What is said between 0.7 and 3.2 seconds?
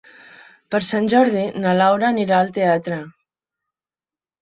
Per Sant Jordi na Laura anirà al teatre.